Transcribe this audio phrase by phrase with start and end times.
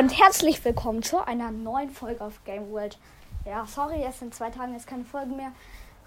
[0.00, 2.96] und herzlich willkommen zu einer neuen Folge auf Game World.
[3.44, 5.52] Ja, sorry, erst in zwei Tagen ist keine Folge mehr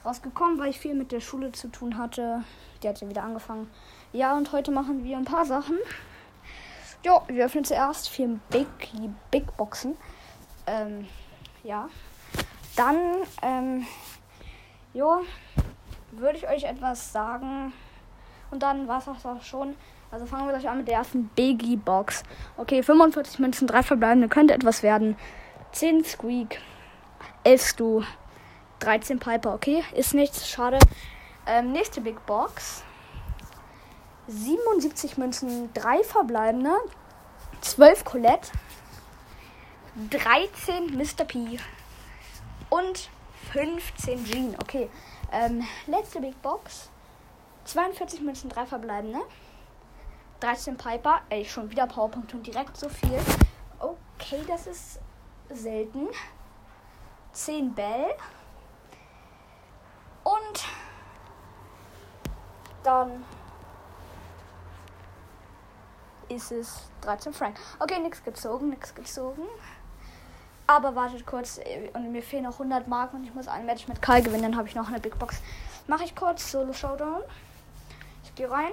[0.03, 2.43] rausgekommen, weil ich viel mit der Schule zu tun hatte.
[2.81, 3.69] Die hat ja wieder angefangen.
[4.11, 5.77] Ja, und heute machen wir ein paar Sachen.
[7.05, 8.65] Jo, wir öffnen zuerst vier Big,
[9.29, 9.95] Big Boxen.
[10.65, 11.07] Ähm,
[11.63, 11.87] ja.
[12.75, 12.97] Dann,
[13.43, 13.85] ähm,
[14.95, 15.21] jo,
[16.13, 17.71] würde ich euch etwas sagen.
[18.49, 19.75] Und dann war es auch schon.
[20.13, 22.21] Also fangen wir gleich an mit der ersten Biggie Box.
[22.55, 25.17] Okay, 45 Münzen, 3 verbleibende, könnte etwas werden.
[25.71, 26.59] 10 Squeak,
[27.43, 28.03] 11 Stu,
[28.77, 30.77] 13 Piper, okay, ist nichts, schade.
[31.47, 32.83] Ähm, nächste Big Box.
[34.27, 36.75] 77 Münzen, 3 verbleibende,
[37.61, 38.51] 12 Colette,
[40.11, 41.25] 13 Mr.
[41.25, 41.57] P
[42.69, 43.09] und
[43.51, 44.55] 15 Jean.
[44.61, 44.91] Okay,
[45.31, 46.91] ähm, letzte Big Box.
[47.65, 49.21] 42 Münzen, 3 verbleibende.
[50.43, 51.21] 13 Piper.
[51.29, 53.17] Ey, schon wieder Powerpunkt und direkt so viel.
[53.79, 54.99] Okay, das ist
[55.49, 56.09] selten.
[57.31, 58.13] 10 Bell.
[60.23, 60.65] Und
[62.83, 63.23] dann
[66.27, 67.57] ist es 13 Frank.
[67.79, 69.43] Okay, nichts gezogen, nichts gezogen.
[70.67, 71.59] Aber wartet kurz,
[71.93, 74.57] und mir fehlen noch 100 Marken und ich muss ein Match mit Kai gewinnen, dann
[74.57, 75.41] habe ich noch eine Big Box.
[75.87, 77.21] Mache ich kurz, Solo Showdown.
[78.23, 78.71] Ich gehe rein.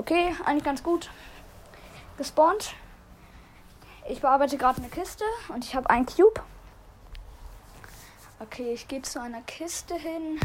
[0.00, 1.10] Okay, eigentlich ganz gut.
[2.16, 2.72] Gespawnt.
[4.08, 6.40] Ich bearbeite gerade eine Kiste und ich habe einen Cube.
[8.38, 10.40] Okay, ich gehe zu einer Kiste hin.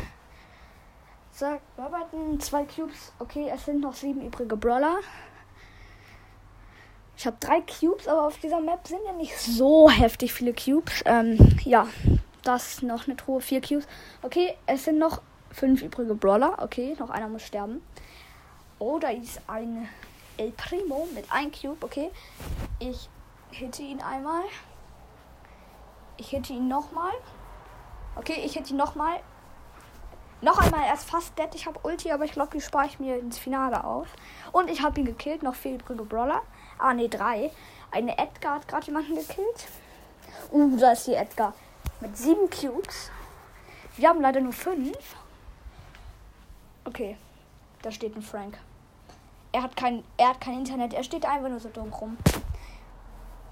[1.32, 3.14] Sag, bearbeiten zwei Cubes.
[3.20, 4.98] Okay, es sind noch sieben übrige Brawler.
[7.16, 11.02] Ich habe drei Cubes, aber auf dieser Map sind ja nicht so heftig viele Cubes.
[11.06, 11.88] Ähm, ja,
[12.44, 13.88] das noch eine Truhe, vier Cubes.
[14.22, 16.62] Okay, es sind noch fünf übrige Brawler.
[16.62, 17.82] Okay, noch einer muss sterben.
[18.80, 19.88] Da ist ein
[20.38, 21.84] El Primo mit einem Cube.
[21.84, 22.12] Okay.
[22.80, 23.10] Ich
[23.52, 24.44] hitte ihn einmal.
[26.18, 27.14] Ich hitte ihn nochmal.
[28.16, 29.20] Okay, ich hitte ihn nochmal.
[30.42, 31.50] Noch einmal, er ist fast dead.
[31.56, 34.08] Ich habe Ulti, aber ich glaube, die spare ich mir ins Finale auf.
[34.52, 35.44] Und ich habe ihn gekillt.
[35.44, 36.42] Noch vier übrige Brawler.
[36.78, 37.52] Ah, ne, drei.
[37.92, 39.68] Eine Edgar hat gerade jemanden gekillt.
[40.52, 41.54] Uh, da ist die Edgar.
[42.02, 43.10] Mit sieben Cubes.
[43.98, 44.98] Wir haben leider nur fünf.
[46.84, 47.18] Okay.
[47.86, 48.58] Da steht ein Frank.
[49.52, 50.96] Er hat kein, er hat kein Internet.
[50.96, 52.18] Er steht einfach nur so dumm rum.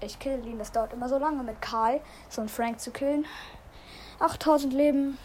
[0.00, 0.58] Ich kill ihn.
[0.58, 3.26] Das dauert immer so lange mit Karl, so einen Frank zu killen.
[4.18, 5.18] 8000 Leben.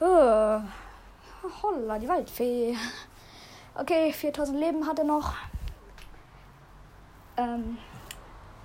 [0.00, 0.60] Oh.
[1.62, 2.74] Holla, die Waldfee.
[3.74, 5.34] Okay, 4000 Leben hat er noch.
[7.36, 7.76] Ähm,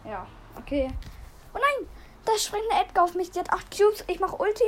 [0.05, 0.25] ja,
[0.57, 0.89] okay.
[1.53, 1.89] Oh nein,
[2.23, 3.31] da springt eine Edgar auf mich.
[3.31, 4.05] Die hat 8 Cubes.
[4.07, 4.63] Ich mache Ulti.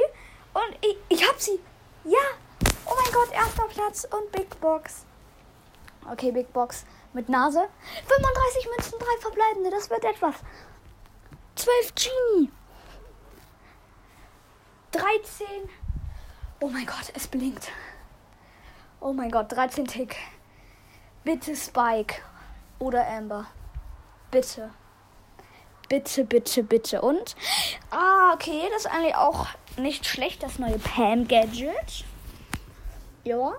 [0.53, 1.57] Und ich, ich hab sie.
[2.03, 2.19] Ja,
[3.17, 5.03] Gott, erster Platz und Big Box.
[6.07, 7.67] Okay, Big Box mit Nase.
[8.05, 9.71] 35 Münzen, 3 verbleibende.
[9.71, 10.35] Das wird etwas.
[11.55, 12.51] 12 Genie.
[14.91, 15.47] 13.
[16.59, 17.71] Oh mein Gott, es blinkt.
[18.99, 20.15] Oh mein Gott, 13 Tick.
[21.23, 22.21] Bitte Spike
[22.77, 23.47] oder Amber.
[24.29, 24.69] Bitte.
[25.89, 27.01] Bitte, bitte, bitte.
[27.01, 27.35] Und?
[27.89, 32.05] Ah, okay, das ist eigentlich auch nicht schlecht, das neue Pam-Gadget.
[33.27, 33.53] Ja.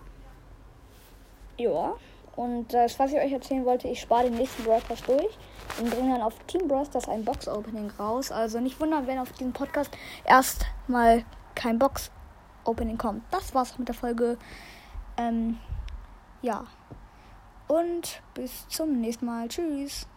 [1.59, 1.95] Ja.
[2.37, 5.37] Und das, was ich euch erzählen wollte, ich spare den nächsten Broadcast durch
[5.79, 6.89] und bringe dann auf Team Bros.
[6.89, 8.31] das ein Box-Opening raus.
[8.33, 9.91] Also nicht wundern, wenn auf diesem Podcast
[10.25, 11.25] erstmal
[11.55, 13.23] kein Box-Opening kommt.
[13.31, 14.39] Das war's mit der Folge.
[15.17, 15.59] Ähm,
[16.41, 16.65] ja.
[17.67, 19.49] Und bis zum nächsten Mal.
[19.49, 20.09] Tschüss.